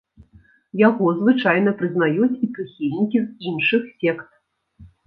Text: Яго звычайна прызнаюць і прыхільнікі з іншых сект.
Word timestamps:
Яго 0.87 1.11
звычайна 1.19 1.75
прызнаюць 1.83 2.33
і 2.33 2.45
прыхільнікі 2.57 3.23
з 3.29 3.43
іншых 3.55 3.83
сект. 4.03 4.31